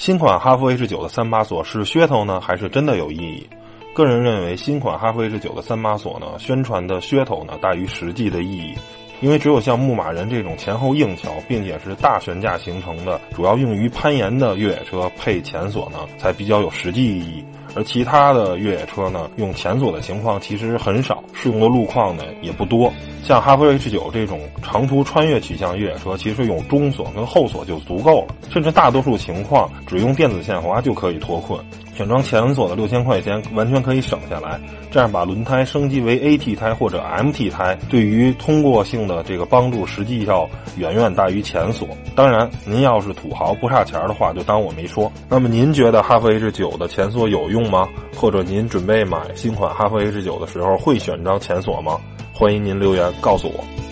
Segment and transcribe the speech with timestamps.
[0.00, 3.46] 新款哈弗 H 九的三把锁是噱头呢，还是真的有意义？
[3.92, 8.74] 个人认为，新款哈弗 H 九的三把锁呢，宣传的噱头呢大于实际的意义。
[9.20, 17.44] 因为只有像牧马人这种前后硬桥，并且是大悬架形成的，主要用于攀岩的越野车配前锁呢，才比较有实际意义。
[17.76, 22.92] 而其他的越野车呢，用前锁的情况其实很少，适用的路况呢也不多。
[23.22, 31.64] 像哈弗 H 九这种长途穿越取向越野车，其实用中锁跟后锁就足够了，甚至大多数情况只用电子限滑就可以脱困。
[32.00, 34.58] 选装前锁的六千块钱完全可以省下来，
[34.90, 41.86] 这样把轮胎升级为 AT 胎或者 MT 胎，对于通过性的这个帮助，实际要远远大于前锁。
[42.14, 45.12] 当然，您要是土豪不差钱的话，就当我没说。
[45.28, 47.86] 那么您觉得哈弗 H 九的前锁有用吗？
[48.16, 52.00] 或者您准备买新款哈弗 H 九的时候会选装前锁吗？
[52.32, 53.89] 欢迎您留言告诉我。